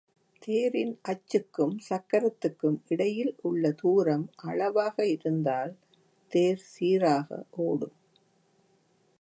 தேரின் 0.41 0.99
அச்சுக்கும் 1.09 1.75
சக்கரத்துக்கும் 1.89 2.79
இடையில் 2.87 3.35
உள்ள 3.41 3.71
தூரம் 3.71 4.25
அளவாக 4.35 5.05
இருந்தால் 5.05 5.73
தேர் 6.31 6.63
சீராக 6.73 7.45
ஒடும். 7.65 7.95